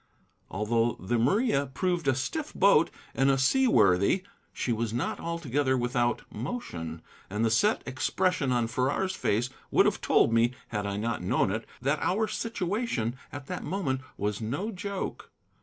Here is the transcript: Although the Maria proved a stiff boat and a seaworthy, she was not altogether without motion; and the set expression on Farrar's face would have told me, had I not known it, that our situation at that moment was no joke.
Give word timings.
Although 0.49 0.97
the 0.99 1.19
Maria 1.19 1.67
proved 1.67 2.07
a 2.07 2.15
stiff 2.15 2.55
boat 2.55 2.89
and 3.13 3.29
a 3.29 3.37
seaworthy, 3.37 4.23
she 4.51 4.73
was 4.73 4.91
not 4.91 5.19
altogether 5.19 5.77
without 5.77 6.23
motion; 6.33 7.03
and 7.29 7.45
the 7.45 7.51
set 7.51 7.83
expression 7.85 8.51
on 8.51 8.65
Farrar's 8.65 9.15
face 9.15 9.51
would 9.69 9.85
have 9.85 10.01
told 10.01 10.33
me, 10.33 10.53
had 10.69 10.87
I 10.87 10.97
not 10.97 11.21
known 11.21 11.51
it, 11.51 11.67
that 11.83 11.99
our 12.01 12.27
situation 12.27 13.15
at 13.31 13.45
that 13.45 13.63
moment 13.63 14.01
was 14.17 14.41
no 14.41 14.71
joke. 14.71 15.29